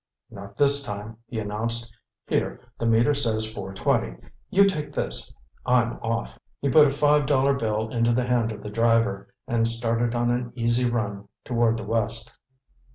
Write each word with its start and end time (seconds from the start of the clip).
"Not 0.31 0.57
this 0.57 0.81
time," 0.81 1.17
he 1.27 1.37
announced. 1.39 1.93
"Here, 2.25 2.59
the 2.79 2.87
meter 2.87 3.13
says 3.13 3.53
four 3.53 3.71
twenty 3.71 4.17
you 4.49 4.65
take 4.67 4.93
this, 4.93 5.31
I'm 5.63 5.97
off." 6.01 6.39
He 6.59 6.69
put 6.69 6.87
a 6.87 6.89
five 6.89 7.27
dollar 7.27 7.53
bill 7.53 7.91
into 7.91 8.11
the 8.11 8.25
hand 8.25 8.51
of 8.51 8.63
the 8.63 8.71
driver 8.71 9.31
and 9.47 9.67
started 9.67 10.15
on 10.15 10.31
an 10.31 10.53
easy 10.55 10.89
run 10.89 11.27
toward 11.45 11.77
the 11.77 11.85
west. 11.85 12.35